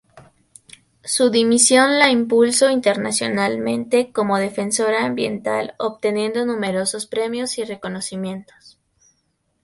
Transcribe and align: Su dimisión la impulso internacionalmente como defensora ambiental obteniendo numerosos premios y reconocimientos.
Su 1.03 1.29
dimisión 1.29 1.99
la 1.99 2.09
impulso 2.09 2.71
internacionalmente 2.71 4.11
como 4.11 4.39
defensora 4.39 5.05
ambiental 5.05 5.75
obteniendo 5.77 6.43
numerosos 6.43 7.05
premios 7.05 7.59
y 7.59 7.65
reconocimientos. 7.65 8.79